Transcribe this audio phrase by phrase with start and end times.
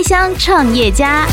[0.00, 1.26] 开箱创业家。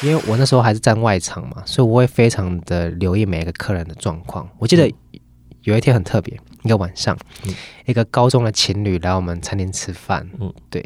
[0.00, 4.48] 因为我那时候还是站外场嘛，所以我会非常的留意每一个客人的状况。
[4.58, 4.88] 我记得
[5.62, 7.52] 有一天很特别，一个晚上，嗯、
[7.86, 10.84] 一个高中的情侣来我们餐厅吃饭，嗯，对。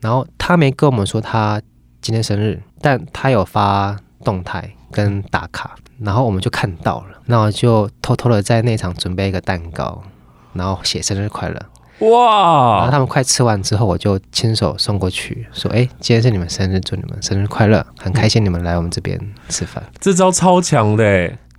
[0.00, 1.62] 然后他没跟我们说他
[2.02, 10.02] 今天生日，但他有发动态跟打卡，然后我们就看到了，然后就偷偷的在内场准备一个蛋糕，
[10.54, 11.66] 然后写生日快乐。
[12.00, 12.76] 哇！
[12.76, 21.02] 然后他们快吃完之后，我就亲手送过去，说：“哎，今天是你们生日，祝你们生日快乐，很开心你们来我们这边吃饭。”这招超强的，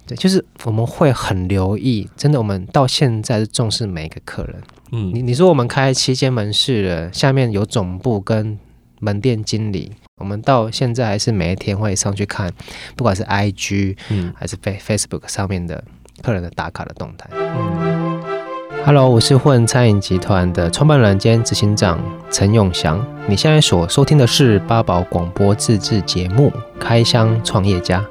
[0.08, 4.56] 对，就是我们会很留意，真的，我们到现在是重视每一个客人。
[4.92, 8.58] 嗯，你你说我们开七间门市了，下面有总部跟
[9.02, 12.50] 门店经理，我们到现在还是每一天会上去看，
[12.96, 15.84] 不管是 IG，嗯，还是 Face Facebook 上面的
[16.24, 17.30] 客人的打卡的动态。
[17.34, 17.99] 嗯。
[18.86, 22.00] Hello，我是混餐饮集团的创办人兼执行长
[22.32, 23.06] 陈永祥。
[23.28, 28.04] 你现在所收听的是八宝广播自制节目《开箱创业家》。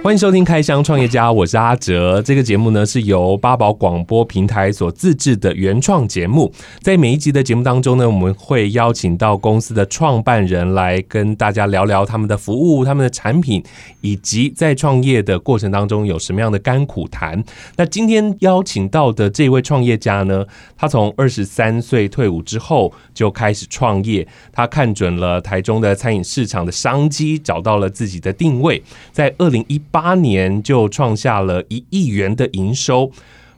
[0.00, 2.22] 欢迎收听《开箱创业家》，我是阿哲。
[2.22, 6.50] 这个节目呢是由八宝广播平台所自制的原创节目。
[6.80, 13.62] 在每一集的节目当中呢，我们会邀请到公司的创办人来跟大家聊聊他们的服务、他们的产品，
[14.00, 17.44] 以及在创业的过程当中有什么样的甘苦谈。
[17.76, 20.46] 那今天邀请到的这位创业家呢，
[20.76, 33.10] 他从二十三岁退伍之后就开始创业，他看准了台中的餐饮市场的商机，找到了自己的定位，在二零一八年就创下了一亿元的营收，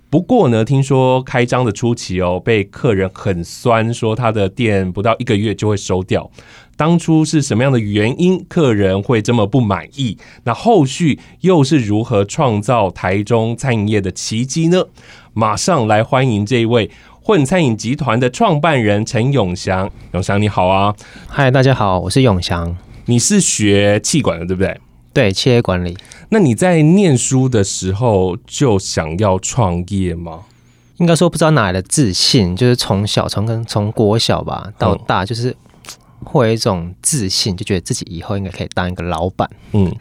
[0.09, 6.31] 不过呢，听说开张的初期哦，被客人很酸，说他的店不到一个月就会收掉。
[6.77, 10.17] 当初是什么样的原因，客人会这么不满意？
[10.45, 14.85] 那后续又是如何创造台中餐饮业的奇迹呢？
[15.35, 16.91] 马上来欢迎这一位
[17.23, 19.91] 混餐饮集团的创办人陈永祥。
[20.13, 20.95] 永祥你好啊，
[21.29, 22.77] 嗨，大家好，我是永祥。
[23.05, 24.81] 你是学气管的，对不对？
[25.13, 25.97] 对，企业管理。
[26.29, 30.45] 那你在念书的时候就想要创业吗？
[30.99, 35.57] 应该说不知道哪来的自信，就是从小从跟从国小吧到大，就是
[36.23, 39.49] 会有一种自信，就觉得自己以后应该可以当一个老板。
[39.73, 39.93] 嗯，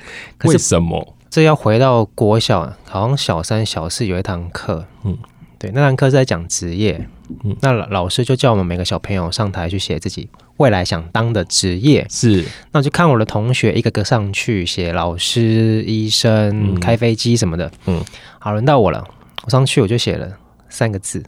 [0.44, 1.16] 为什么？
[1.30, 5.18] 这要回到国小，好像小三小四有一堂课，嗯。
[5.60, 7.06] 对，那堂课是在讲职业，
[7.44, 12.08] 嗯，那老老师就叫我们每个小朋友上台去写自己未来想当的职业。
[12.10, 17.70] 是，那我就看我的同学一个个上去写老师、医生、嗯、开飞机什么的。
[17.88, 18.02] 嗯，
[18.40, 19.06] 好，轮到我了，
[19.44, 20.32] 我上去我就写了
[20.70, 21.22] 三个字，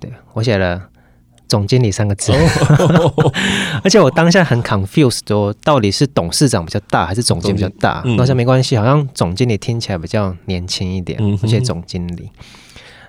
[0.00, 0.88] 对，我写了
[1.46, 3.32] 总经理三个字，哦、
[3.84, 8.02] 而且我当下很 confused，说到底是董事长比较大还是总经理比较大？
[8.04, 12.32] 那我想没关系，好像总经理听起来比较年轻一点，而且总经理。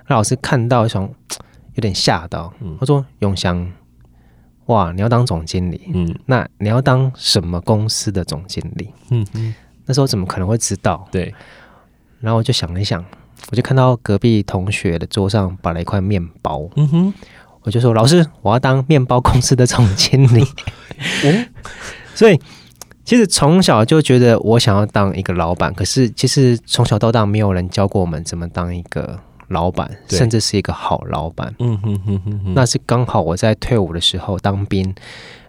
[0.08, 1.02] 那老师看到，想
[1.74, 2.52] 有点吓到。
[2.78, 3.70] 他说：“永祥，
[4.66, 5.80] 哇，你要当总经理？
[5.92, 8.90] 嗯，那你要当什么公司的总经理？
[9.10, 11.06] 嗯嗯，那时候怎么可能会知道？
[11.10, 11.34] 对。
[12.20, 13.04] 然后我就想了一想，
[13.50, 16.66] 我就看到隔壁同学的桌上摆了一块面包。
[16.76, 17.14] 嗯哼，
[17.62, 20.44] 我就说：老师，我要当面包公司的总经理。
[21.24, 21.46] 嗯，
[22.14, 22.40] 所以
[23.04, 31.54] 其实从小就觉得我想要当一个老板，可是其实从小到大没有人教过我们怎么当一个。”老板，甚至是一个好老板。
[31.58, 34.94] 嗯哼哼哼哼，那是刚好我在退伍的时候当兵，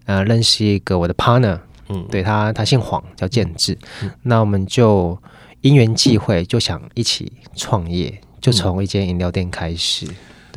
[0.05, 1.59] 呃，认识一个我的 partner，
[1.89, 3.77] 嗯，对他，他姓黄，叫建志。
[4.03, 5.17] 嗯、那我们就
[5.61, 10.07] 因缘际会，就想一起创业，就从一间饮料店开始。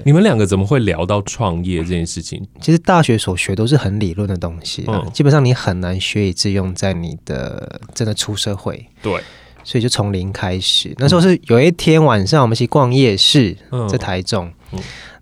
[0.05, 2.47] 你们两个怎么会聊到创业这件事情？
[2.61, 8.87] 其实大学所学都是很理论的东西，嗯、基本上你很难学以致用在你的真的出社会。
[9.03, 9.23] 对。
[9.65, 13.57] 所以就从零开始，那时候是有一天晚上，我们去逛夜市，
[13.89, 14.51] 在台中，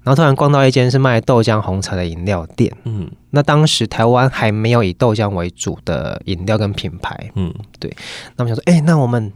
[0.03, 2.75] 然后突然逛到一间是卖豆浆红茶的饮料店。
[2.85, 7.31] 嗯，那当时台湾还没有以豆浆为主的饮料跟品牌。
[7.35, 7.95] 嗯，对。
[8.37, 9.31] 那我们想说，哎，那我们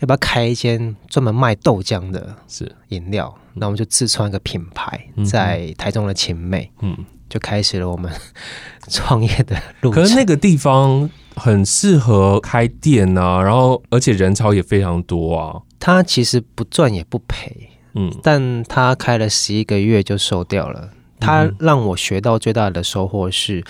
[0.00, 3.34] 要不要开一间专门卖豆浆的是饮料？
[3.54, 6.70] 那我们就自创一个品牌，在台中的勤美。
[6.80, 6.96] 嗯，
[7.28, 8.12] 就开始了我们
[8.88, 9.90] 创业的路。
[9.90, 11.08] 可是那个地方。
[11.38, 15.62] 很适合开店啊，然后而且人潮也非常多啊。
[15.78, 20.90] 他其实不赚也不赔，嗯，但他开了十一个月就收掉了。
[21.20, 23.62] 他让我学到最大的收获是，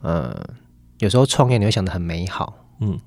[0.00, 0.34] 呃，
[1.00, 2.98] 有时候创业你会想的很美好，嗯，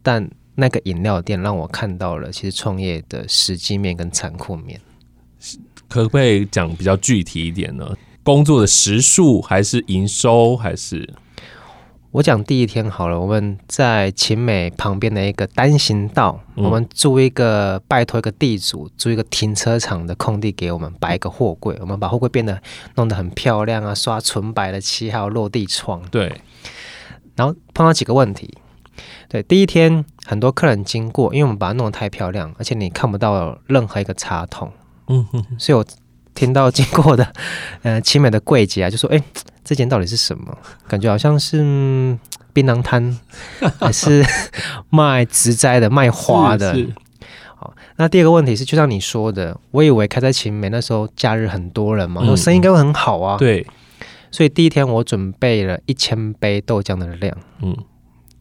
[0.00, 4.80] 但那个饮料店让我看到了其实创业的实际面跟残酷面。
[5.88, 7.96] 可不可以讲比较具体一点呢？
[8.22, 11.08] 工作的时数还是营收还是？
[12.12, 22.60] 我讲第一天好了，我们在秦美旁边的一个单行道，嗯、我们租一个，拜托一个地主租一个停车场的空地给我们摆一个货柜，我们把货柜变得
[22.96, 26.02] 弄得很漂亮啊，刷纯白的漆，还有落地窗。
[26.10, 26.40] 对，
[27.36, 28.58] 然后碰到几个问题。
[29.28, 34.70] 对，第一天很多客人经过，因为我们把它弄得太漂亮，而且你看不到任何一个插桶。
[35.08, 35.84] 嗯哼，所以我
[36.34, 37.32] 听到经过的，
[37.82, 39.22] 呃，奇美的柜姐啊，就说：“哎。”
[39.62, 40.56] 这间到底是什么？
[40.88, 41.58] 感觉好像是
[42.52, 43.16] 槟榔摊，
[43.78, 44.24] 还是
[44.88, 46.74] 卖植栽的、卖花的？
[47.54, 53.36] 好，那第二个问题是，就像你说的，我以为开在秦美那时候假日很多人嘛，我、嗯、生意应该会很好啊。
[53.36, 53.64] 对，
[54.32, 57.36] 所以第一天我准备了一千杯豆浆的量。
[57.60, 57.76] 嗯，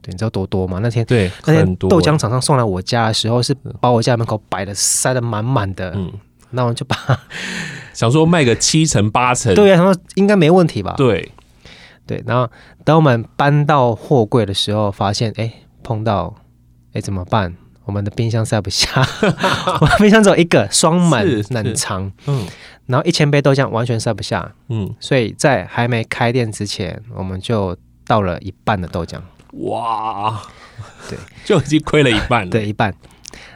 [0.10, 0.80] 对，你知道多多吗？
[0.82, 5.92] 那天对，那天豆浆厂商送来我家的时候，是把我家门口摆的塞的满满的。
[5.96, 6.12] 嗯，
[6.52, 6.98] 那我就把。
[7.94, 10.94] 想说卖个七成八成，对呀、啊，他说应该没问题吧？
[10.98, 11.32] 对，
[12.08, 12.24] 对。
[12.26, 12.50] 然后
[12.84, 15.52] 等我们搬到货柜的时候，发现哎，
[15.84, 16.34] 碰到
[16.94, 17.56] 哎怎么办？
[17.86, 19.06] 我们的冰箱塞不下，
[19.82, 22.46] 我们冰箱只有一个双门冷藏，嗯，
[22.86, 29.18] 然后一千杯豆浆完全塞不下，嗯，所以在还没开店之前，我们就倒了一半的豆浆。
[29.52, 30.42] 哇，
[31.10, 32.94] 对，就已经亏了一半了，对，一半。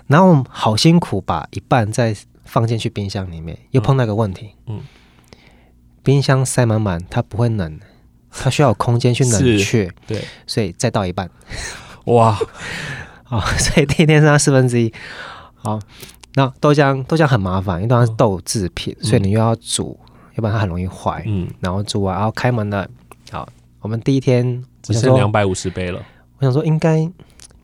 [0.07, 2.15] 然后我们好辛苦把一半再。
[2.45, 4.51] 放进去冰箱里面，又碰到一个问题。
[4.67, 4.81] 嗯，
[6.03, 7.79] 冰箱塞满满，它不会冷，
[8.29, 9.91] 它需要有空间去冷却。
[10.05, 11.27] 对，所以再倒一半。
[12.05, 12.37] 哇，
[13.23, 14.93] 好， 所以第一天剩下四分之一。
[15.55, 15.79] 好，
[16.35, 19.99] 那豆浆豆浆很麻烦，因为它是豆制品，所以你又要煮，
[20.35, 21.23] 要不然它很容易坏。
[21.25, 22.87] 嗯，然后煮完，然后开门了。
[23.31, 23.49] 好，
[23.79, 26.05] 我们第一天只剩两百五十杯了。
[26.37, 27.09] 我想说，应该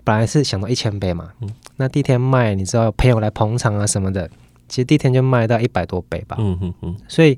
[0.04, 1.30] 本来是想到一千杯嘛。
[1.42, 4.28] 嗯，那第一天卖，你知道朋友来捧场啊什么的。
[4.70, 6.96] 其实第一天就卖到一百多杯吧，嗯嗯嗯。
[7.08, 7.38] 所以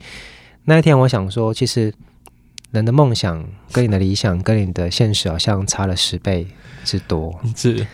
[0.66, 1.92] 那一天我想说，其实
[2.72, 6.46] 人的梦想跟你的理想跟你的现实好像差了十倍
[6.84, 7.88] 之多，是，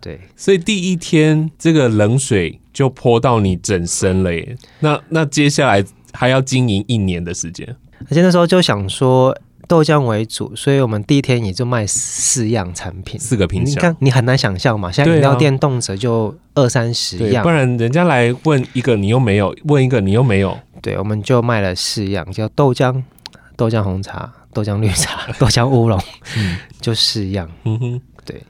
[0.00, 0.20] 对。
[0.36, 4.56] 所以第一天这个冷水就泼到你整身了耶。
[4.80, 7.66] 那那接下来还要经营一年的时间，
[8.08, 9.36] 而且那时候就想说。
[9.72, 13.76] 豆浆为主，所以我们第一天也就卖四样产品，四个品项。
[13.76, 20.58] 你看，你很难想象嘛，现在饮料店动辄就二三十样，不然人家来问一个你又没有，问一个你又没有。
[20.82, 23.02] 对，我们就卖了四样，叫豆浆、
[23.56, 25.98] 豆浆红茶、豆浆绿茶、 豆浆乌龙，
[26.36, 27.48] 嗯、就四样。
[27.64, 28.42] 嗯哼，对。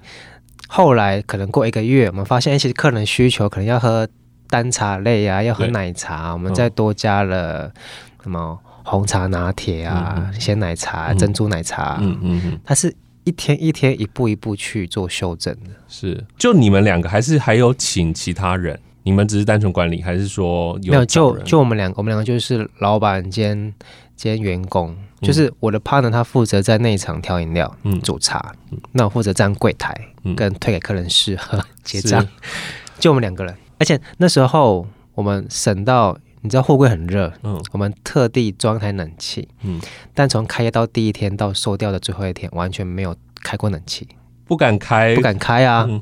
[0.66, 4.08] 后来可能过一个月，我们发现，其实客人需求可能要喝
[4.48, 7.70] 单茶类啊，要喝奶茶，我们再多加了
[8.24, 8.58] 什么？
[8.84, 12.94] 红茶拿铁啊，鲜、嗯、奶茶、嗯、珍珠奶茶，嗯嗯嗯，它是
[13.24, 15.70] 一天一天一步一步去做修正的。
[15.88, 18.78] 是，就你们两个，还是还有请其他人？
[19.04, 20.92] 你们只是单纯管理，还是说有？
[20.92, 23.72] 没有，就就我们两个，我们两个就是老板兼
[24.16, 24.96] 兼员工。
[25.20, 28.52] 就是我的 partner，他负责在内场调饮料、嗯、煮茶，
[28.90, 29.96] 那我负责站柜台，
[30.34, 32.26] 跟推给客人试喝、结账。
[32.98, 34.84] 就我们两个人，而且那时候
[35.14, 36.18] 我们省到。
[36.44, 39.80] 你知道货柜很热，嗯，我们特地装台冷气，嗯，
[40.12, 44.08] 但从开业到第一天到收掉的最后一天，完全没有开过冷气，
[44.44, 46.00] 不敢开，不敢开啊，嗯，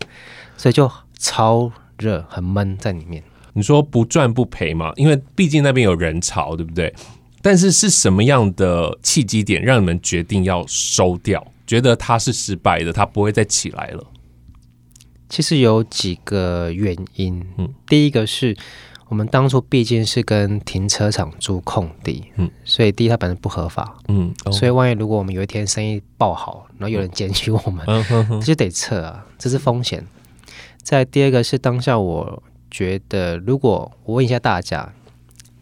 [0.56, 3.22] 所以就超热，很闷在里面。
[3.52, 4.94] 你说不赚不赔嘛？
[4.96, 6.94] 因为毕竟那边有人潮，对不对？
[7.42, 11.46] 但是是什么样的契机点让你们决定要收掉？
[11.66, 14.06] 觉得它是失败的，它不会再起来了？
[15.28, 18.56] 其实有几个原因，嗯，第一个是。
[19.10, 30.06] 我们当初毕竟是跟停车场租空地，嗯，所以第一它本身不合法，嗯，哦、所以万一如果我们有一天生意爆好，然后有人检举我们，嗯就得撤啊，这是风险。
[30.80, 34.92] 再第二个是当下我觉得，如果我问一下大家，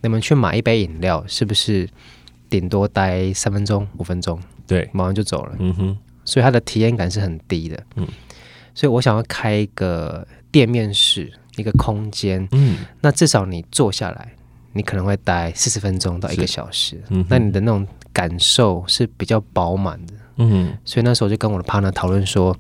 [0.03, 1.89] 你们去买一杯饮料，是不是
[2.51, 8.07] 顶多待三分钟、五分钟，对，马上就走了，嗯哼，所以它的体验感是很低的，嗯，
[8.75, 11.33] 所以我想要开一个店面式。
[11.61, 14.33] 一个空间，嗯，那至少你坐下来，
[14.73, 22.57] 你可能会待四十分钟到一个小时，嗯，那你的那种感受是比较饱满的，嗯，所以那时候就跟我的 partner 讨论说，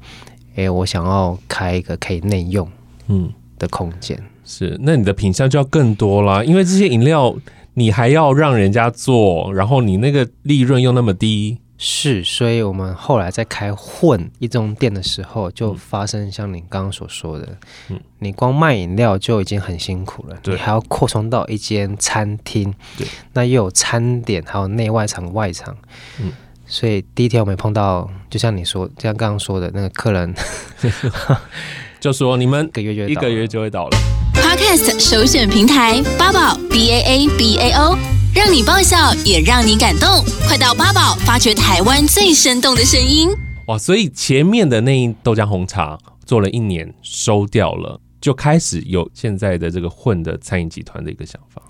[0.52, 2.69] 哎、欸，我想要开一个可以内用，
[3.09, 3.33] 嗯。
[3.61, 7.35] 的空间，是，那你的品相就要更多啦，因为这些饮料
[7.75, 11.59] 你还要让人家做，然后你那个利润又那么低。
[11.81, 17.57] 是，所以我们后来在开混一中店的时候，就发生像你刚刚所说的，
[17.89, 25.77] 嗯，你光卖饮料就已经很辛苦了，对，你还要扩充到一间餐厅，对，那又有餐点，还有内外场、外场，
[26.19, 26.33] 嗯，
[26.67, 30.35] 所以第一天我们碰到，就像你说，像刚刚说的那个客人
[32.01, 33.97] 就说你们一个月就一个月就会倒了。
[34.35, 38.18] Podcast 首选平台八宝 B A A B A O。
[38.38, 43.28] 让你爆笑，也让你感动，快到八宝发掘台湾最生动的声音。
[43.66, 51.61] 哇，所以前面的那一豆浆红茶做了一年，收掉了，就开始有现在的这个混的餐饮集团的一个想法。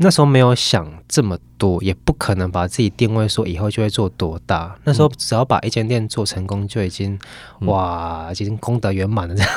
[0.00, 4.76] 那时候没有想这么多，也不可能把自己定位说以后就会做多大。
[4.82, 7.16] 那时候只要把一间店做成功，就已经、
[7.60, 9.52] 嗯、哇，已经功德圆满了这样。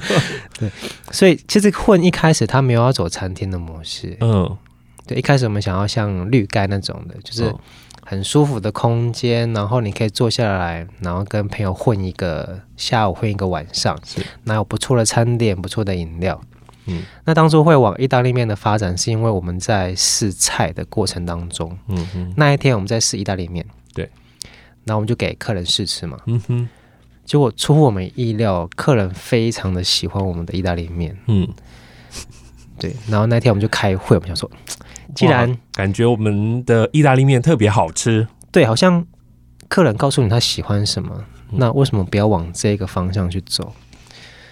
[0.60, 0.70] 对，
[1.10, 4.18] 所以其实混一开始他没有要走餐厅的模式。
[4.20, 4.54] 嗯，
[5.06, 7.54] 对，一开始我们想要像绿盖那种的，就是
[8.02, 16.40] 很舒服的空间，然后你可以坐下来，然后跟朋友混一个下午，混一个晚上，是，那有不错的餐点，不错的饮料。
[16.86, 24.04] 嗯，那当初会往意大利面的发展，是因为我们在试菜的过程当中，嗯哼，那一天我们在试意大利面，对，
[24.84, 26.68] 然后我们就给客人试吃嘛，嗯哼，
[27.24, 31.48] 结果出乎我们意料，客人非常的喜欢我们的意大利面，嗯，
[32.78, 34.50] 对，然后那天我们就开会，我们想说，
[35.14, 39.04] 既然感觉我们的意大利面特别好吃，对，好像
[39.68, 43.72] 客人告诉你他喜欢什么，那为什么不要往这个方向去走，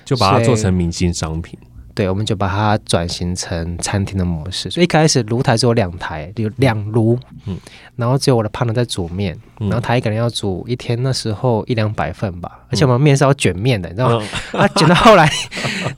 [0.04, 1.58] 就把它做成明星商品。
[1.94, 4.70] 对，我们就把它转型成餐厅的模式。
[4.70, 7.58] 所以一开始炉台只有两台，有两炉，嗯，
[7.96, 14.26] 然后只有我的 partner 在煮面，嗯，然后他一个人要煮一天，那时候一两百份吧，而且我们面是要卷面的，你知道吗？
[14.54, 15.30] 嗯，他 卷到后来，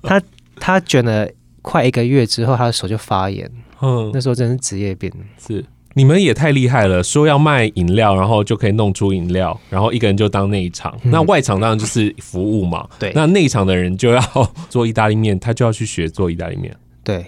[0.03, 0.21] 他
[0.57, 1.29] 他卷了
[1.63, 3.49] 快一个月之后，他的手就发炎，
[3.85, 5.65] 嗯，那时候真是职业病，是。
[5.97, 12.85] 你们也太厉害了，说要卖饮料，然后就可以弄出饮料，然后一个人就当内场，嗯、那外场当然就是服务嘛。
[12.99, 14.21] 对，那内场的人就要
[14.69, 16.75] 做意大利面，他就要去学做意大利面。
[17.05, 17.25] 对，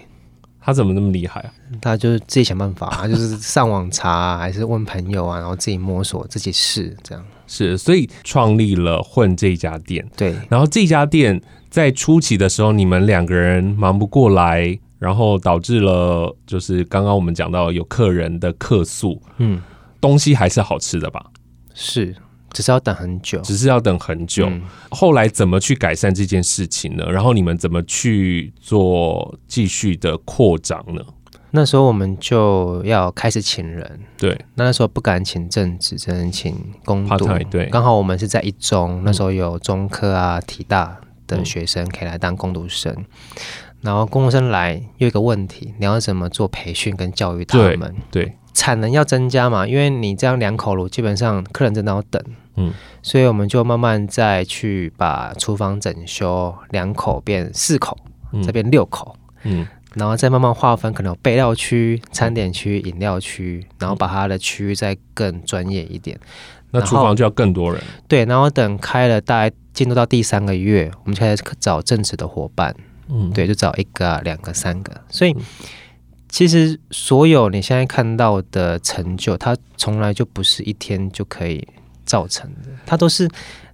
[0.60, 1.52] 他怎么那么厉害啊？
[1.80, 7.24] 他就是自己想办法，他就是上网查、啊，还是问朋友啊，然后自己摸索，自己试，这样。
[7.46, 10.04] 是，所以创立了混这家店。
[10.16, 14.76] 对，然后这家店在初期的时候，你们两个人忙不过来。
[14.98, 19.60] 然后导致了，就是刚刚我们讲到有客人的客诉，嗯，
[20.00, 21.24] 东西还是好吃的吧？
[21.74, 22.14] 是，
[22.52, 24.46] 只是要等很久，只是要等很久。
[24.48, 27.04] 嗯、后来怎么去改善这件事情呢？
[27.10, 31.02] 然后你们怎么去做继续的扩张呢？
[31.50, 42.92] 那时候我们就要开始请人，对，那那时候不敢请正职，只能请工读，对，刚好我们是在一中，那时候有中科啊、体大的学生可以来当工读生。
[42.92, 43.04] 嗯
[43.86, 47.94] 然后工读生来又有一个问题，你要怎么做培训跟教育他们？
[48.10, 52.20] 对，对产能要增加嘛，因为你这样两口炉，基本上客人真的要等。
[52.56, 57.96] 嗯，所以我们就慢慢再去把厨房整修，两口变四口，
[58.44, 59.14] 再变六口。
[59.44, 59.64] 嗯，
[59.94, 66.18] 然后再慢慢划分，可能有备料区、餐点区、饮料区，然后把它的区域再更专业一点。
[66.72, 67.80] 那厨房就要更多人。
[68.08, 72.74] 对，然后等开了，大概进入到第三个月，我们就开始找正职的伙伴。
[73.08, 75.36] 嗯，对，就找一个、啊、两个、三个，所以
[76.28, 81.66] 其实所有你现在看到的成就，它从来就不是一天就可以
[82.04, 83.28] 造成的，它都是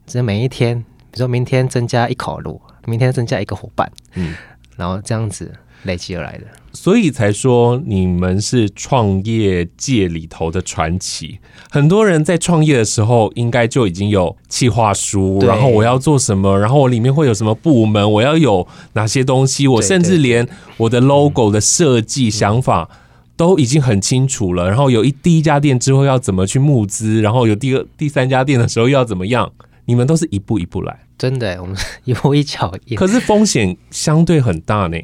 [0.06, 0.78] 只每一天，
[1.10, 4.34] 比如说明天增加一口炉，明天增加一个伙伴，嗯，
[4.76, 5.52] 然后这样子
[5.84, 6.44] 累积而来的。
[6.74, 11.38] 所以才说你们是创业界里头的传奇。
[11.70, 20.48] 很多人在创业的时候，应该就已经有企划书，然后我要做什么，然后我里面会有什么部门，我要有哪些东西，我甚至连
[20.78, 22.88] 我的 logo 的设计想法
[23.36, 24.66] 都已经很清楚了。
[24.66, 29.52] 然后有一第一家店之后要怎么去募资，然后有第二、第三家店的时候要怎么样，
[29.84, 31.00] 你们都是一步一步来。
[31.18, 32.96] 真的，我们 一步一脚印。
[32.96, 34.96] 可是风险相对很大呢。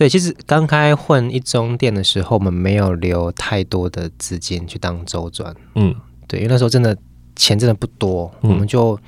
[0.00, 5.54] 对，其实刚开混一中店的时候，我们没有留太多的资金去当周转。
[5.74, 5.94] 嗯，
[6.26, 6.96] 对，因为那时候真的
[7.36, 8.98] 钱真的不多，嗯、我们就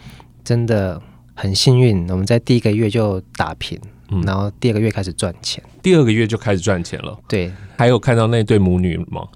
[0.45, 1.01] 真的
[1.33, 3.81] 很幸运，我们在第一个月就打平，
[4.11, 7.19] 嗯、然后第二个月开始赚钱，第二个月就开始赚钱了。
[7.27, 9.27] 对，还有看到那对母女吗？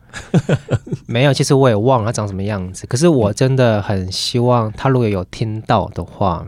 [1.09, 2.87] 没有，其实我也忘了她长什么样子。
[2.87, 6.47] 可是我真的很希望她如果有听到的话，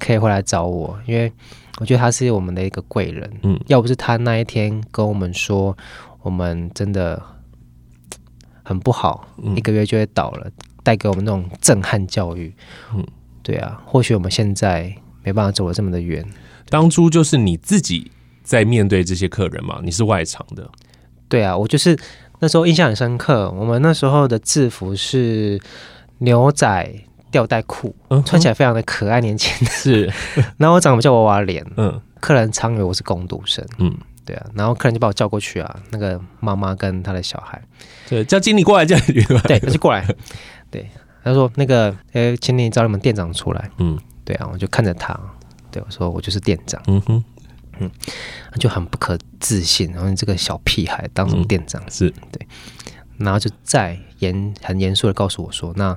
[0.00, 1.32] 可以回来找我，因为。
[1.80, 5.76] 我觉得他是我们的一个贵人，嗯，要不是他那一天跟我们说，
[6.22, 7.22] 我们真的
[8.62, 10.50] 很不好，嗯、一个月就会倒了，
[10.82, 12.52] 带给我们那种震撼教育，
[12.94, 13.06] 嗯，
[13.42, 14.92] 对啊，或许我们现在
[15.22, 16.24] 没办法走得这么的远。
[16.68, 18.10] 当初就是你自己
[18.42, 20.68] 在面对这些客人嘛，你是外场的，
[21.28, 21.96] 对啊，我就是
[22.40, 25.60] 那时候印象很深刻，我们那时候的制服是
[26.18, 27.04] 牛仔。
[27.30, 27.94] 吊带裤，
[28.24, 30.10] 穿起来非常的可爱年轻，是。
[30.56, 34.46] 然后我长得比较娃娃脸，嗯，客人常以为我是工读生，嗯，对啊。
[34.54, 37.62] 然后客人就把我叫过去啊，那个妈妈跟他的小孩，
[38.08, 40.06] 对，叫经理过来，叫经理过来，对，他就过来，
[40.70, 40.88] 对，
[41.22, 45.18] 他说那个，呃，请你找你们店长出来，嗯，对啊，我就看着他，
[45.70, 47.24] 对我说我就是店长，嗯哼，
[47.80, 47.90] 嗯，
[48.58, 51.82] 就很不可置信，然后你这个小屁孩当什么店长？
[51.90, 52.10] 是。
[52.32, 52.46] 对，
[53.18, 55.94] 然后就再严很严肃的告诉我说，那。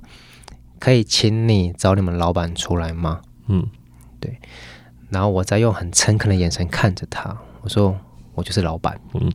[0.81, 3.21] 可以请你找你们老板出来吗？
[3.47, 3.67] 嗯，
[4.19, 4.39] 对。
[5.11, 7.95] 然后我再用很诚恳的眼神看着他，我说
[8.33, 8.99] 我就是老板。
[9.13, 9.31] 嗯，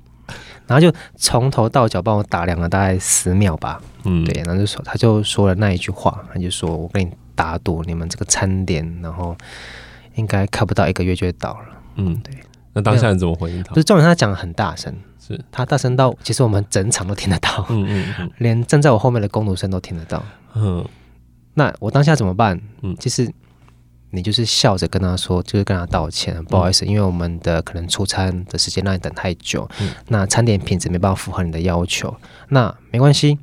[0.66, 3.80] 然后就从头到脚帮我打量了大概十秒吧。
[4.02, 4.42] 嗯，对。
[4.42, 9.36] 然后就说他就说了那一句话，他就说我跟你打赌，你们这个餐点，然后
[10.16, 11.66] 应该开不到一个月就会倒了。
[11.94, 12.34] 嗯，对。
[12.72, 13.70] 那当下你怎么回应他？
[13.72, 14.92] 就是重点，他讲的很大声。
[15.20, 20.20] 是他大声到，其实我们整场都听得到，嗯嗯嗯，连站在我后面的工读生都听得到，
[20.54, 20.84] 嗯。
[21.58, 22.60] 那我当下怎么办？
[22.82, 23.32] 嗯，其实
[24.10, 32.14] 你就是笑着跟他说，就是跟他道歉，不好意思，因为我们的可能出餐的时间让你等太久，嗯，那餐点品质没办法符合你的要求，
[32.50, 33.38] 那没关系，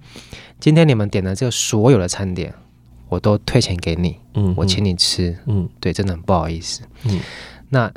[0.60, 2.54] 今天你们点的这个所有的餐点，
[3.10, 7.20] 我都退钱给你，嗯，我请你吃，嗯，对，真的很不好意思，嗯，
[7.70, 7.92] 那。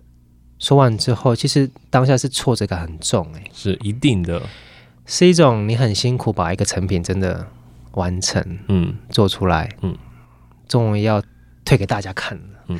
[0.58, 4.40] 说完之后，其实当下是挫折感很重，欸，哎，是一定的，
[5.04, 7.46] 是一种你很辛苦把一个成品真的
[7.92, 9.94] 完成，嗯，做出来，嗯，
[10.68, 11.22] 终于要
[11.64, 12.78] 推给大家看了，嗯，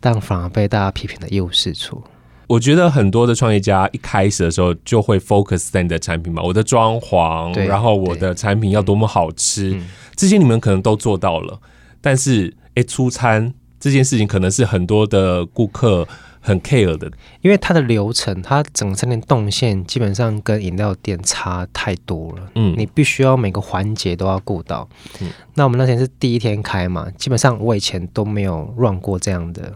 [0.00, 2.02] 但反而被大家批评的一无是处。
[2.48, 11.60] 我觉得很多的创业家一开始的时候就会 focus 在你的产品嘛，我的装潢，然后我的产品要多么好吃，嗯，这些你们可能都做到了，
[12.00, 16.06] 但是，哎，出餐这件事情可能是很多的顾客。
[16.38, 22.52] 很 care 的，因为它的流程，它整个餐厅动线基本上跟饮料店差太多了。
[22.54, 24.88] 嗯，你必须要每个环节都要顾到。
[25.20, 29.72] 嗯，那我们那天是第一天开嘛，基本上我以前都没有 run 过这样的，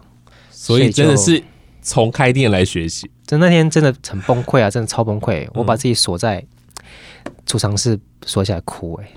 [0.53, 1.43] 所以真的是
[1.83, 3.11] 从开店来学习。
[3.27, 5.49] 就那天真的很崩溃啊，真的超崩溃。
[5.55, 6.47] 我把自己锁在
[7.47, 9.11] 储藏室锁起来哭，欸，哎，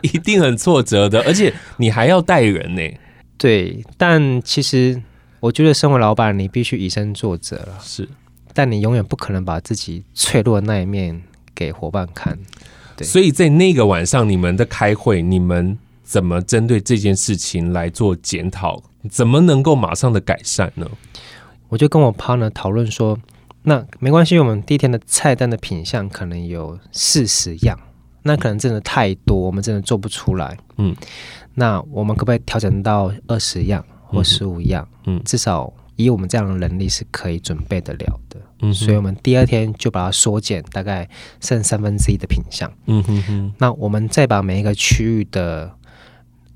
[0.00, 3.00] 一定很挫折的，而且你还要带人呢，欸。
[3.40, 5.02] 对，但其实。
[5.40, 7.78] 我觉得身为老板，你必须以身作则了。
[7.80, 8.06] 是，
[8.52, 11.22] 但你永远不可能把自己脆弱的那一面
[11.54, 12.38] 给伙伴看。
[12.94, 18.82] 对，所以在那个晚上，你们的开会，你们怎么针对这件事情来做检讨？
[19.10, 20.86] 怎么能够马上的改善呢？
[21.70, 23.18] 我就跟我 partner 讨论说，
[23.62, 27.78] 那没关系，我们第一天的菜单的品相可能有四十样，
[28.24, 30.58] 那可能真的太多，我们真的做不出来。
[30.76, 30.94] 嗯，
[31.60, 33.84] 那我们可不可以调整到二十样？
[34.12, 41.08] 或十五样，嗯，至少以我们这样的能力是可以准备得了的，嗯，所以我们第二天就把它缩减，大概
[41.40, 43.54] 剩三分之一的品项，嗯哼哼。
[43.58, 45.70] 那我们再把每一个区域的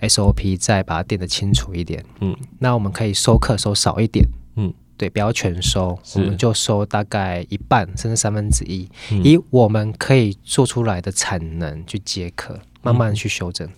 [0.00, 8.88] SOP 再把它定得清楚一点，嗯，那我们可以收客收少一点，嗯，对，不要全收，我们就收大概一半甚至三分之一，
[9.22, 13.68] 以我们可以做出来的产能去接客，慢慢去修正，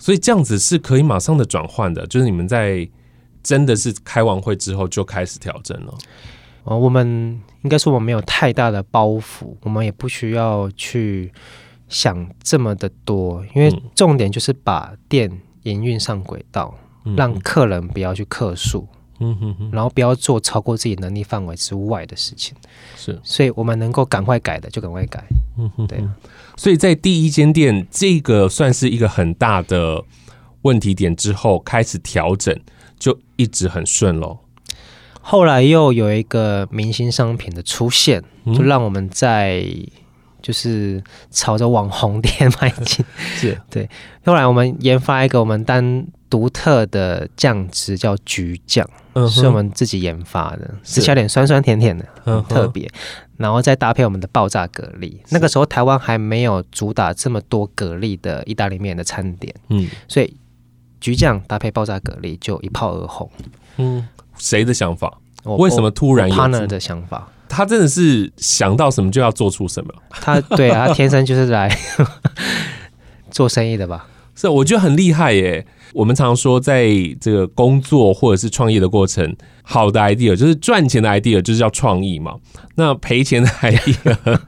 [0.00, 2.88] 所以这样子是可以马上的转换的，就是你们在。
[3.42, 5.94] 真的是开完会之后就开始调整了。
[6.64, 11.32] 呃，我们应该说我们没有太大的包袱，我们也不需要去
[11.88, 16.74] 想这么的多，因为重点就是把店营运上轨道，
[17.06, 18.86] 嗯，让客人不要去客诉，
[19.20, 22.54] 嗯哼哼，然后不要做超过自己能力范围之外的事情。
[22.94, 25.24] 是，所以我们能够赶快改的就赶快改。
[25.56, 26.06] 嗯哼哼，对。
[26.60, 30.04] 所以在第一间店，这个算是一个很大的
[30.60, 32.54] 问题点之后，开始调整。
[32.98, 34.40] 就一直很顺喽。
[35.22, 38.22] 后来又有一个明星商品的出现，
[38.54, 39.64] 就让我们在
[40.42, 43.02] 就是朝着网红店迈进。
[43.36, 43.88] 是对。
[44.26, 48.86] 后来我们研发一个我们单独特的酱汁，叫橘酱，
[49.30, 52.86] 是我们自己研发的，吃起来有点酸酸甜甜的，很特别。
[53.40, 55.18] 然后再搭配我们的爆炸蛤蜊。
[55.30, 60.36] 那个时候台湾还没有主打这么多蛤蜊的意大利面的餐点，嗯，所以。
[61.00, 63.30] 橘酱搭配爆炸蛤蜊就一炮而红。
[63.78, 65.18] 嗯，谁的想法？
[65.44, 67.26] 为什么突然有 partner 的想法？
[67.48, 69.90] 他真的是想到什么就要做出什么。
[70.10, 71.74] 他对啊，他天生就是来
[73.32, 74.06] 做生意的吧？
[74.40, 75.66] 是，我觉得很厉害耶。
[75.92, 76.88] 我们常说，在
[77.20, 82.36] 这个工作或者是创业的过程，好的 idea 就是赚钱的 idea，就是叫创意嘛。
[82.76, 84.38] 那赔钱的 idea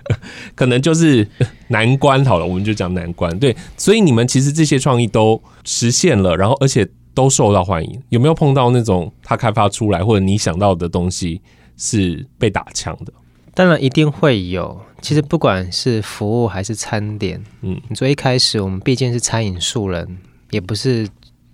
[0.55, 1.29] 可能就是
[1.69, 2.25] 难关。
[2.25, 3.39] 好了，我们就讲难关。
[3.39, 8.03] 对，所以你们其实这些创意都实现了，然后而且都受到欢迎。
[8.09, 11.43] 有没有碰到那种他开发出来或者你想到的东西
[11.77, 13.13] 是被打枪的？
[13.55, 14.81] 当然一定会有。
[15.01, 20.19] 其实不管是服务还是餐点，嗯，你说一开始我们毕竟是餐饮素人，
[20.51, 21.09] 也不是。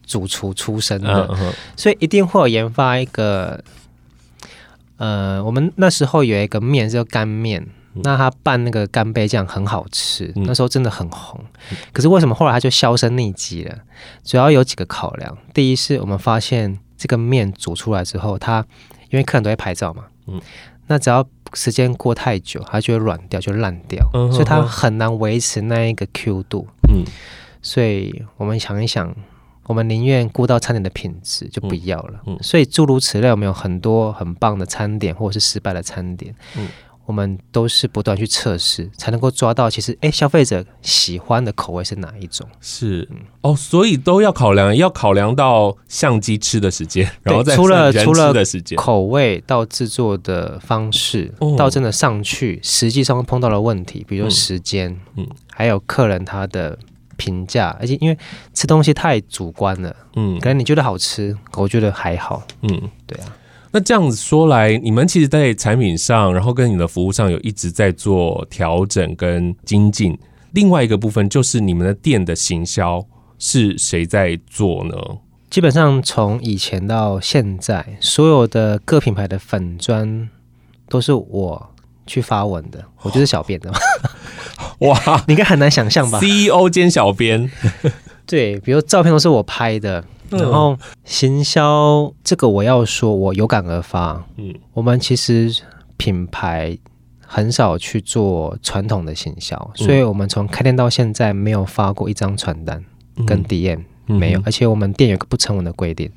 [0.08, 1.36] 主厨出身的，
[1.76, 3.62] 所以一定会有研发一个。
[4.96, 11.38] 呃，我们那时候有一个面叫干面，那它拌那个干贝酱很好吃，那时候真的很红。
[11.92, 13.80] 可是为什么后来它就销声匿迹了？
[14.24, 15.36] 主要有几个考量。
[15.52, 18.64] 第一是我们发现这个面煮出来之后，它
[19.10, 20.40] 因为客人都会拍照嘛，嗯，
[20.86, 21.22] 那只要
[21.54, 27.04] 时间过太久，它就会软掉，就烂掉，所以它很难维持那一个 Q 度，嗯，
[27.62, 29.14] 所以我们想一想。
[29.64, 32.22] 我们宁愿顾到餐点的品质，就不要了。
[32.24, 36.34] 嗯，所以诸如此类，我们有很多很棒的餐点，或者是失败的餐点。
[36.56, 36.66] 嗯。
[37.08, 42.46] 我们都是不断去测试，才能够抓到其实哎，消费者喜欢的口味是哪一种？
[42.60, 43.08] 是
[43.40, 48.34] 哦，所以都要考量，要考量到相机吃的时间，然后再除了除了
[48.76, 55.28] 口味到制作的方式，哦、到真的上去，实际上碰到了问题，比如说时间，嗯，嗯。
[55.50, 56.78] 还有客人他的
[57.16, 58.18] 评价，而且因为
[58.52, 63.32] 吃东西太主观了，嗯，可能你觉得好吃，我觉得还好，嗯，对啊。
[63.70, 70.18] 那这样子说来，你们其实，在产品上，然后跟你的服务上有一直在做调整跟精进。
[70.52, 73.04] 另外一个部分就是你们的店的行销
[73.38, 74.94] 是谁在做呢？
[75.50, 80.28] 基本上从以前到现在，所有的各品牌的粉砖
[80.88, 81.70] 都是我
[82.06, 83.70] 去发文的，我就是小编的。
[84.80, 87.50] 哇， 你应该很难想象吧？CEO 兼小编，
[88.26, 90.02] 对，比如照片都是我拍的。
[90.30, 94.24] 然后行销这个我要说，我有感而发。
[94.36, 95.54] 嗯，我们其实
[95.96, 96.76] 品牌
[97.26, 102.84] 很少去做传统的行销，所以我们从开店到现在没有发过一张传单
[103.26, 106.10] 跟 DM 没有，而且我们店有个不成文的规定，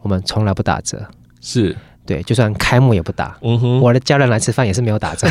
[0.00, 1.06] 我们从来不打折。
[1.40, 3.36] 是对，就算开幕也不打。
[3.42, 5.28] 嗯哼，我的家人来吃饭也是没有打折。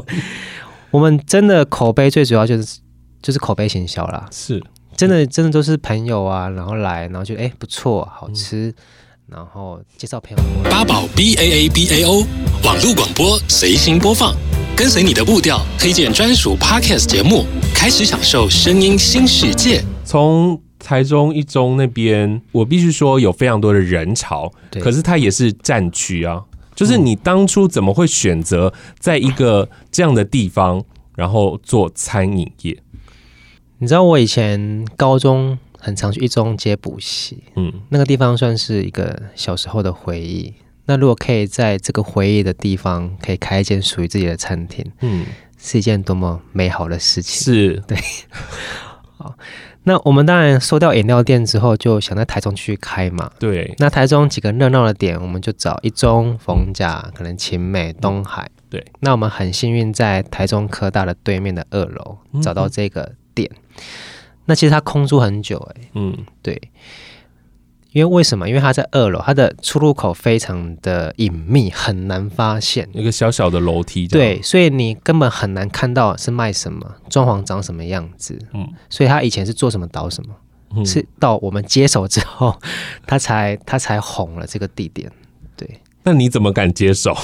[0.90, 2.80] 我们真的口碑最主要就是
[3.20, 4.26] 就是口碑行销啦。
[4.30, 4.62] 是。
[4.96, 10.42] 真的，真的都是朋友啊，然后来，然后觉得哎不错，好吃，嗯、然后介绍朋友。
[10.70, 12.24] 八宝 B A A B A O
[12.64, 14.34] 网络广播随心播放，
[14.76, 19.82] 跟随你的步调，推荐专属 Podcast 节目，开始享受声音新世界。
[20.04, 26.42] 从台中一中那边，我必须说有非常多的人潮，对可是它也是战区啊。
[26.74, 30.82] 就是你当初怎么会选择在一个这样的地方，
[31.14, 32.82] 然后做餐饮业？
[33.82, 40.54] 你知道我以前高中很常去一中街补习，嗯，那个地方算是一个小时候的回忆。
[40.84, 45.26] 那如果可以在这个回忆的地方可以开一间属于自己的餐厅，嗯，
[45.58, 47.42] 是一件多么美好的事情。
[47.42, 47.98] 是，对。
[49.18, 49.34] 好，
[49.82, 53.32] 那我们当然收掉饮料店之后，就想在台中去开嘛。
[53.40, 53.74] 对。
[53.78, 58.48] 那台中几个热闹的点，我们就找一中、逢甲、可能勤美、东海。
[58.70, 58.84] 对。
[59.00, 63.16] 那我们很幸运在台中科大的对面的二楼找到这个店。
[64.46, 66.60] 那其实他空出很久哎、欸，嗯，对，
[67.92, 68.48] 因为为什么？
[68.48, 80.34] 因为他在二楼，他的出入口非常的隐秘，很难发现，一个小小的楼梯，对，所以你根本很难看到是卖什么，装潢长什么样子，嗯，所以他以前是做什么倒什么，
[80.74, 82.58] 嗯、是到我们接手之后，
[83.06, 85.10] 他才他才红了这个地点，
[85.56, 87.16] 对，那你怎么敢接手？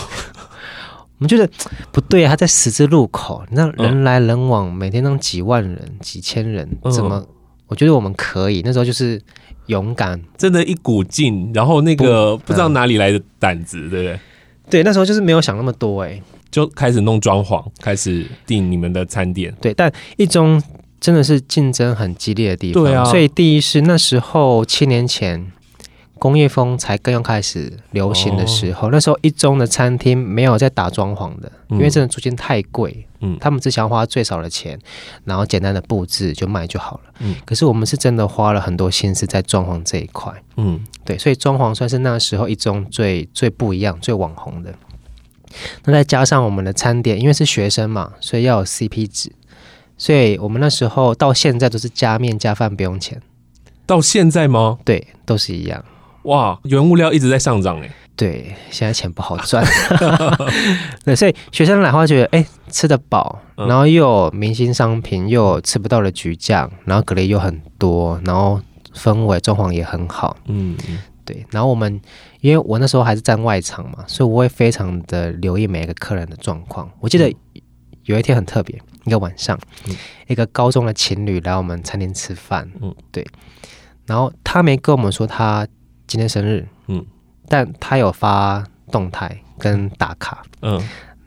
[1.18, 1.48] 我们觉得
[1.92, 7.26] 不对啊，他在十字路口，那人来人往，每天都几万人、几千人，怎么？
[7.66, 8.62] 我觉得我们可以。
[8.64, 9.20] 那时候就是
[9.66, 14.20] 勇敢，真的，一股劲，然后那个不知道哪里来的胆子，对不对？
[14.70, 19.54] 对，那时候就是没有想那么多，哎，就开始弄装潢，开始订你们的餐点。
[19.60, 20.62] 对，但一中
[21.00, 23.04] 真的是竞争很激烈的地方，对啊。
[23.04, 25.52] 所以第一是那时候七年前。
[26.18, 33.06] 工业风才刚刚开始流行的时候，哦、那时候一中的餐厅没有在打装潢的，嗯、因为真的租金太贵。
[33.20, 34.78] 嗯，他们只想花最少的钱，
[35.24, 37.12] 然后简单的布置就卖就好了。
[37.18, 40.32] 嗯，可是我们是真的花了很多心思在装潢这一块。
[40.56, 44.72] 嗯，对，所以装潢算是那时候一中最最不一样、最网红的。
[45.84, 49.32] 那再加上我们的餐点，因为是学生嘛，所以要有 CP 值，
[49.96, 53.20] 所以我们那时候到现在都是加面加饭不用钱。
[53.84, 54.78] 到现在吗？
[54.84, 55.84] 对，都是一样。
[56.28, 57.90] 哇，原物料一直在上涨哎。
[58.14, 59.64] 对，现在钱不好赚。
[61.04, 68.60] 对，所以学生来的话觉得，哎、欸，吃得饱，然后又有明星商品，又有吃不到的橘酱，然后蛤蜊又很多，然后
[68.92, 70.36] 氛围装潢也很好。
[70.46, 70.76] 嗯，
[71.24, 71.46] 对。
[71.50, 72.00] 然后我们，
[72.40, 76.90] 因为我那时候还是站外场嘛，所以我会非常的留意每一个客人的状况。
[76.98, 77.32] 我记得
[78.02, 82.68] 有一天很特别，一个晚上，嗯、一个高中的情侣来我们餐厅吃饭。
[82.82, 83.24] 嗯，对。
[84.06, 85.64] 然后他没跟我们说他。
[86.08, 87.04] 今天生日，嗯，
[87.48, 90.82] 但他有发动态跟打卡，嗯，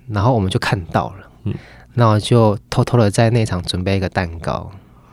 [0.09, 1.53] 然后我们就看到了，嗯，
[1.93, 4.71] 那我就偷偷的在内场准备一个蛋糕，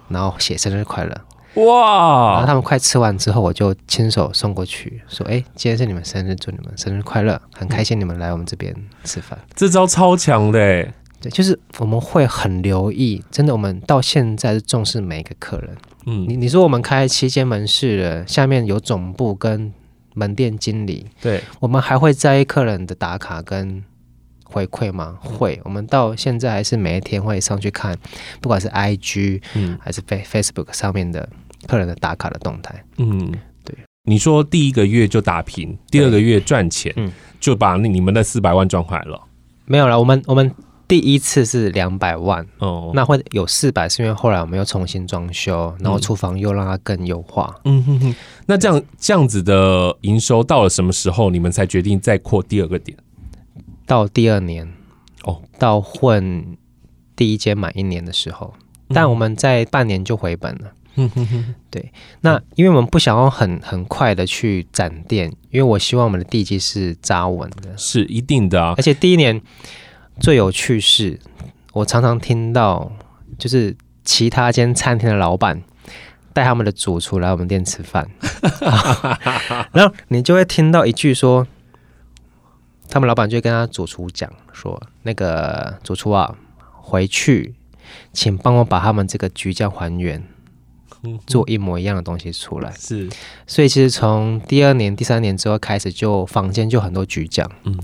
[0.09, 1.21] 然后写生日快乐，
[1.63, 2.33] 哇！
[2.33, 10.89] 然后他们快吃完之后，我就亲手送过去，说：“哎，今天是你们生日，祝你们生日快乐，很开心你们来我们这边吃饭。”这招超强的，
[11.21, 15.77] 对，就是我们会很留意，真的，我们到现在是重视每一个客人。
[16.07, 19.73] 嗯，你你说我们开七间门市了，下面有总部跟
[20.15, 23.83] 门店经理，对，我们还会在意客人的打卡跟
[24.45, 25.19] 回馈吗？
[25.21, 27.97] 会，我们到现在还是每一天会上去看，
[28.41, 31.29] 不管是 IG，嗯，还是 Face Facebook 上面的
[31.67, 32.83] 客人的打卡的动态。
[32.97, 33.33] 嗯，
[33.65, 33.77] 对。
[34.05, 39.21] 你说第一个月就打平，第二个月赚钱，嗯，就把你们的四百万赚回来了。
[39.67, 40.51] 没有了，我们我们
[40.89, 47.55] 第一次是两百万哦，那会有四百，是因为后来我们又重新装修，然后厨房又让它更优化。
[47.65, 48.15] 嗯哼哼。
[48.47, 52.97] 那这样这样子的营收到了什么时候，你们才决定再扩第二个点？
[53.85, 54.67] 到第二年
[55.25, 56.57] 哦，到混
[57.15, 58.55] 第一间满一年的时候，
[58.89, 60.73] 但我们在半年就回本了。
[60.97, 61.55] 嗯哼哼。
[61.71, 68.73] 对，那因为我们不想要很很快的去展店，因为我希望我们的地基是扎稳的，是一定的啊。
[68.79, 69.39] 而且第一年
[70.21, 71.19] 最有趣是，
[71.73, 72.93] 我常常听到
[73.39, 75.63] 就是其他间餐厅的老板
[76.33, 78.09] 带他们的主厨来我们店吃饭，
[79.73, 81.47] 然后你就会听到一句说，
[82.89, 86.37] 他们老板就会跟他主厨讲说，那个主厨啊，
[86.81, 87.55] 回去
[88.13, 90.23] 请帮我把他们这个橘酱还原。
[91.29, 93.09] 做一模一样的东西出来，是，
[93.47, 97.79] 所以其实从第二年、第三年之后开始，就房间就很多橘酱，嗯，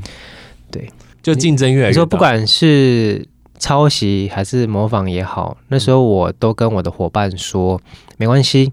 [0.69, 0.91] 对，
[1.25, 1.89] 就竞争越来越。
[1.89, 3.27] 你说不管是
[3.59, 7.81] 抄袭还是模仿也好，那时候我都跟我的伙伴说，
[8.17, 8.73] 没关系，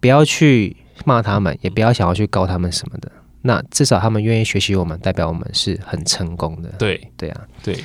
[0.00, 3.12] 不要去骂他们，也不要想要去告他们什么的。
[3.42, 6.70] 那至少他们愿意学习我们，代表我们是很成功的。
[6.78, 7.78] 对，对啊，对。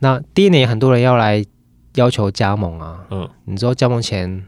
[0.00, 1.42] 那第一年很多人要来
[1.94, 4.44] 要求加盟啊，嗯，你知道加盟前。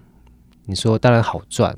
[0.69, 1.73] 你说当然好赚，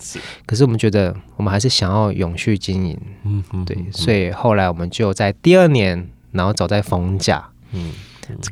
[0.47, 6.09] 可是我们觉得我们还是想要永续经营，嗯嗯，对，所以后来我们就在第二年，
[6.39, 7.93] 然后走在逢甲，嗯，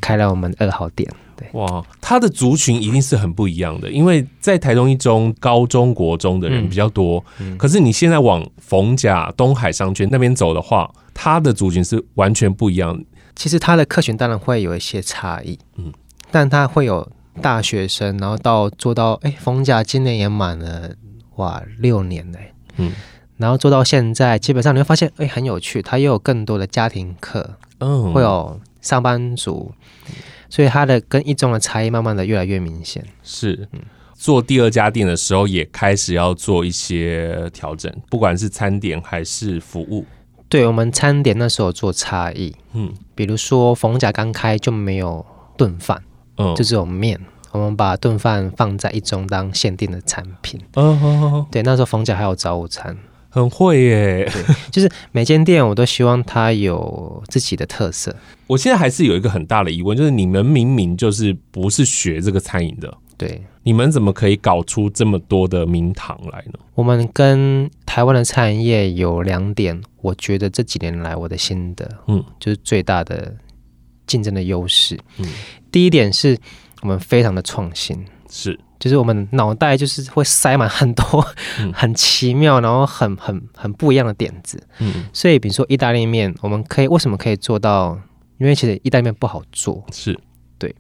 [0.03, 1.09] 开了我们二号店。
[1.37, 13.03] 对，哇，他的族群一定是很不一样的，因为在台中一中高中国中的人比较多，嗯，可是你现在往逢甲东海商圈那边走的话，他的族群是完全不一样。
[13.37, 15.93] 其实他的客群当然会有一些差异，嗯，
[16.31, 17.11] 但他会有。
[17.43, 20.89] 大学生，然后到做到哎，逢甲今年也满了
[21.35, 22.93] 哇六年嘞，嗯，
[23.37, 29.73] 然后做到现在，基本上你会发现哎很有趣，它又有更多的家庭客，嗯，会有上班族，
[30.49, 33.05] 所以它的跟一中的差异慢慢的越来越明显。
[33.23, 33.81] 是，嗯，
[34.15, 40.05] 做第二家店的时候也开始要做一些调整，不管是餐点还是服务。
[40.49, 45.25] 对，我们餐点那时候做差异，嗯，比如说逢甲刚开就没有
[45.57, 46.03] 炖饭。
[46.39, 47.19] 嗯，就只有面，
[47.51, 50.61] 我们把炖饭放在一中当限定的产品。
[50.75, 51.47] 哦。
[51.51, 52.95] 对，那时候逢甲还有早午餐，
[53.37, 54.33] 很会耶。
[54.71, 58.17] 就是每间店我都希望它有自己的特色。
[58.49, 66.59] 我现在还是有一个很大的疑问，就是你们明明就是不是学这个餐饮的，对，你们怎么可以搞出这么多的名堂来呢？
[66.75, 73.37] 我们跟台湾的餐饮业有两点，我觉得这几年来我的心得，嗯，就是最大的。
[74.07, 75.27] 竞争的优势，嗯，
[75.73, 76.39] 第一点是
[76.81, 81.27] 我们非常的创新，是，就是我们脑袋就是会塞满很多
[81.73, 87.99] 很奇妙，然后很很很不一样的点子，嗯，所以比如说意大利面，我们可以为什么可以做到？
[88.39, 90.19] 因为其实意大利面不好做，是。
[90.59, 90.75] 对。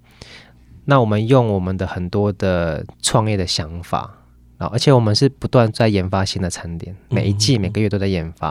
[0.85, 4.11] 那我们用我们的很多的创业的想法，
[4.59, 8.48] 然后而且我们是不断在研发新的餐点，每一季每个月都在研发，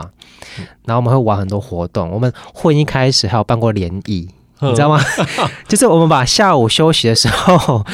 [0.84, 4.28] 然后我们会玩很多活动，我们混一开始还有办过联谊。
[4.60, 4.98] 你知道吗？
[5.68, 7.84] 就是我们把下午休息的时候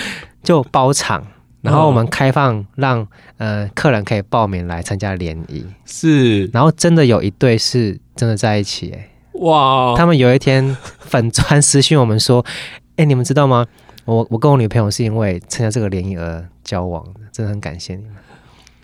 [0.45, 1.27] 就包场，
[1.63, 3.07] 然后我们开放让
[3.39, 9.09] 呃客人可以报名来参加联谊，是，然后真的有一对是真的在一起哎，
[9.41, 9.95] 哇！
[9.97, 12.45] 他们有一天粉专私讯我们说，
[12.97, 13.67] 哎，你们知道吗？
[14.05, 18.13] 我我跟我女朋友是因为参加这个联谊而交往的，真的很感谢你们。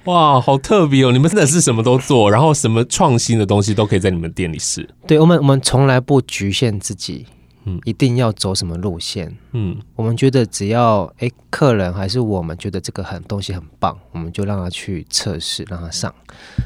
[0.04, 1.12] 哇，好特别哦！
[1.12, 4.88] 你们真的是什么都做，然后什么创新的东西都可以在你们店里试。
[5.06, 7.26] 对我们，我们从来不局限自己。
[7.68, 9.36] 嗯，一定要走什么路线？
[9.52, 16.14] 嗯，我们觉得只要哎，客人还是我们觉得这个很东西很棒，我们就让他去测试，让他上。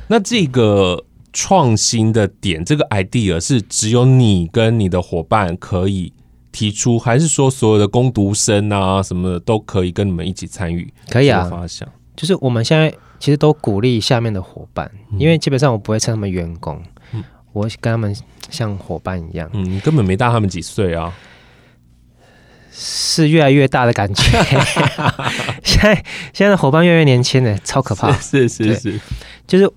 [0.06, 6.12] 那这个创新的点，这个 idea 是只有你跟你的伙伴可以
[6.52, 10.92] 提出，还是说所有的攻读生啊什么的都可以跟你们一起参与？
[11.08, 16.80] 可以啊，发想就是我们现在其实都鼓励下面的伙伴，嗯，因为基本上我不会称他们员工。
[17.52, 18.14] 我跟他们
[18.50, 21.12] 像伙伴一样，嗯，你根本没大他们几岁啊，
[22.70, 24.22] 是越来越大的感觉。
[25.62, 25.94] 现在
[26.32, 28.10] 现在的伙伴越来越年轻了，超可怕。
[28.12, 29.00] 是是是，是，
[29.46, 29.70] 就是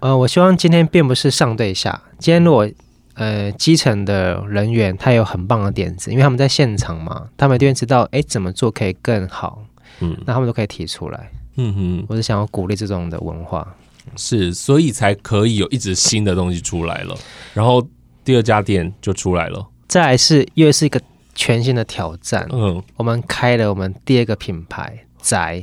[0.00, 2.68] 呃，我希望今天并不是上对下，今天如果
[3.14, 9.62] 呃基层的人员他有很棒的点子，因为他们在现场嘛，他们一定知道哎怎么做可以更好，
[10.00, 13.76] 嗯，那他们都可以提出来，嗯哼，我是想要鼓励这种的文化。
[14.16, 17.16] 是，所以才可以有一直新的东西出来了，
[17.54, 17.86] 然后
[18.24, 19.66] 第二家店就出来了。
[19.88, 21.00] 再来是又是一个
[21.34, 22.46] 全新的挑战。
[22.52, 25.62] 嗯，我们开了我们第二个品牌，宅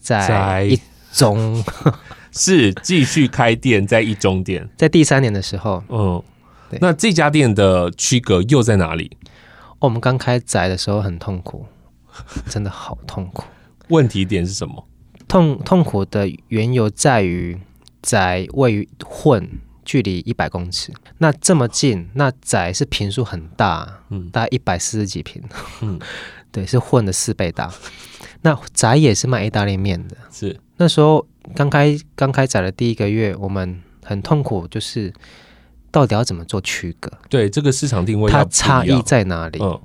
[0.00, 0.80] 宅一
[1.12, 1.64] 中，
[2.32, 6.22] 是继续开店在一中店， 在第三年的时候，嗯，
[6.80, 9.16] 那这家店的区隔又在哪里？
[9.80, 11.64] 哦、我们刚开宅的时候很痛苦，
[12.48, 13.44] 真的好痛苦。
[13.88, 14.87] 问题点是什么？
[15.28, 17.56] 痛痛苦的缘由在于
[18.02, 19.48] 宅位于混
[19.84, 25.42] 距离一百公尺，那这么近，那宅是平数很大，嗯，大概一百四十几平，
[25.82, 25.98] 嗯，
[26.50, 27.72] 对，是混的四倍大。
[28.42, 35.12] 那宅也是卖意大利面的，是那时候刚开刚开宅的第一个月，我们很痛苦，就是
[35.90, 37.10] 到底要怎么做区隔？
[37.28, 39.58] 对，这个市场定位它差异在哪里？
[39.60, 39.80] 嗯，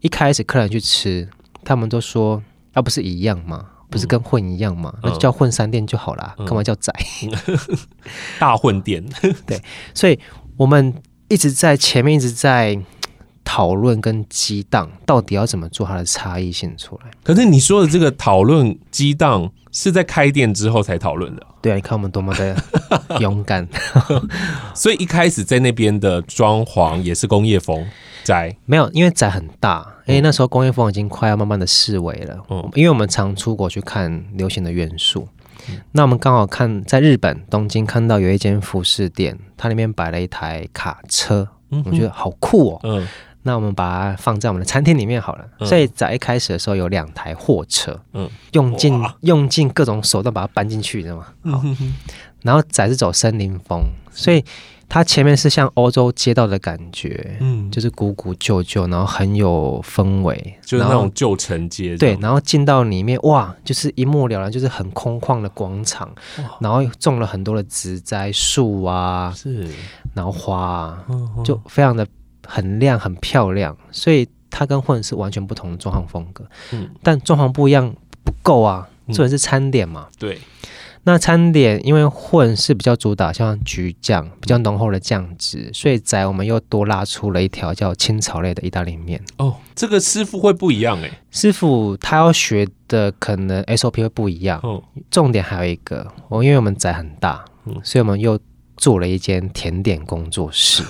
[0.00, 1.28] 一开始客人去吃，
[1.64, 2.42] 他们都说，
[2.74, 3.70] 那、啊、不是一样吗？
[3.90, 4.92] 不是跟混一样吗？
[4.96, 6.92] 嗯、那就叫混三店就好了，干、嗯、嘛叫宅？
[8.38, 9.04] 大混店。
[9.46, 9.62] 对，
[9.94, 10.18] 所以
[10.56, 10.94] 我们
[11.28, 12.78] 一直在前面一直在。
[13.48, 17.10] 讨论跟激荡到底要怎么做它的差异性出来？
[17.22, 21.46] 可是你说的这个讨论激荡是在开店之后才讨论的。
[21.62, 22.56] 对啊，你看我们多么的
[23.20, 23.66] 勇敢。
[24.74, 27.86] 所以一开始在那边的装潢也是工业风
[28.26, 32.36] 宅，没有，因为宅很大，因为那时候工业风已经快要慢慢的式微了。
[32.50, 35.28] 嗯，因为我们常出国去看流行的元素，
[35.68, 42.80] 嗯、那我们刚好看在日本东京看到有一间服饰店，它里面摆了一台卡车，嗯、我觉得好酷哦。
[42.82, 43.06] 嗯。
[43.42, 45.44] 那我们把它放在我们的餐厅里面好了。
[45.60, 51.26] 嗯、所以在一开始的时候有两台货车，嗯，用尽用尽各种手段把它搬进去，知道吗？
[51.52, 51.62] 好，
[52.42, 54.44] 然后仔是走森林风，所以
[54.88, 61.96] 它前面是像欧洲街道的感觉，嗯，就是古古旧旧，然后很有氛围，就是那种旧城街。
[61.96, 66.10] 对，然后进到里面，哇，就是一目了然，就是很空旷的广场，
[66.60, 69.68] 然后种了很多的植栽树啊，是，
[70.14, 71.04] 然后花啊，
[71.44, 72.06] 就非常的。
[72.48, 76.48] 很亮，很漂亮，所以它跟混是完全不同的装潢风格。
[76.70, 80.06] 嗯，但装潢不一样不够啊，重点是餐点嘛。
[80.08, 80.38] 嗯、对，
[81.06, 89.22] 那餐点因为混是比较主打像橘酱比较浓厚的酱汁，所以在我们又多拉出了一条叫青草类的意大利面。
[89.38, 94.58] 哦，这个师傅会不一样哎、欸，师傅他要学的可能 SOP 会不一样。
[94.64, 98.36] 哦，重点还有一个，我因为我们仔很大，嗯，所以我们又。
[98.76, 100.82] 做了一间甜点工作室，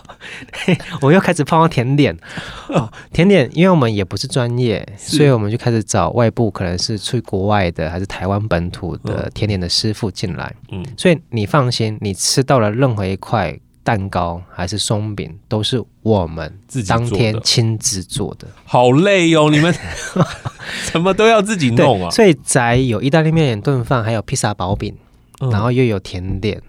[1.00, 2.16] 我又开始碰到甜点。
[2.68, 10.54] 哦，甜点，因为我们也不是专业，所以我们就开始找外部，可能是去国外的，还是台湾本土的甜点的师傅进来。
[10.70, 18.46] 嗯，所以你放心，你吃到了任何一块蛋糕还是松饼，都是我们自己当天亲自做的。
[18.64, 19.74] 好累哟，你们
[20.84, 22.10] 什么都要自己弄啊！
[22.10, 24.94] 所以宅有意大利面、炖饭，还有披萨薄饼，
[25.50, 26.58] 然后又有甜点。
[26.58, 26.62] 嗯，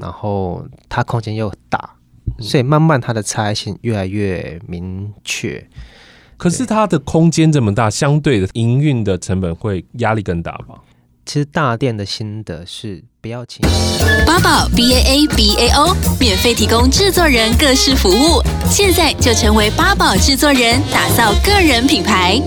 [0.00, 1.96] 然后它空间又大，
[2.38, 5.66] 所以慢慢它的差异性越来越明确。
[6.36, 10.74] 可是它的空间这么大，相对的营运的成本会压力更大吧？
[11.26, 13.66] 其实大店的心得是不要轻
[14.26, 22.38] 八宝 B A A B A O 免费提供制作人各式服务，现在就成为八宝制作人，打造个人品牌。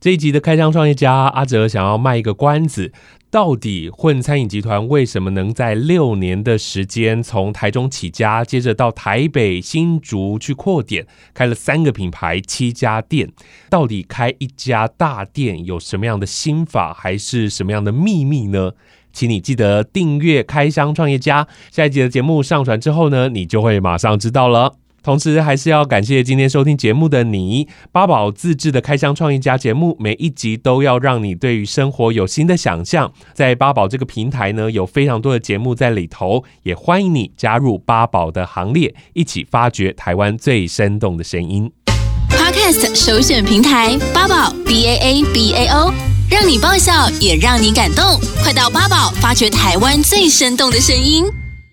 [0.00, 2.92] 这一集的开箱创业家阿哲想要卖一个关子。
[3.32, 13.32] 到底混餐饮集团为什么能在六年的时间从台中起家，接着到台北、新竹去扩点，开了三个品牌、七家店？
[13.70, 18.72] 到底开一家大店有什么样的心法，还是什么样的秘密呢？
[19.14, 24.74] 请你记得订阅《开箱创业家》，下一集的节目上传之后呢，你就会马上知道了。
[25.02, 27.68] 同时，还是要感谢今天收听节目的你。
[27.90, 33.12] 八宝自制的开箱创意家节目，每一集都要让你对于生活有新的想象。
[33.34, 41.72] 在八宝这个平台呢，有非常多的节目在里头，也欢迎你加入八宝的行列，一起发掘台湾最生动的声音。
[42.30, 45.92] Podcast 首选平台八宝 B A A B A O，
[46.30, 48.04] 让你爆笑也让你感动。
[48.42, 51.41] 快到八宝发掘台湾最生动的声音。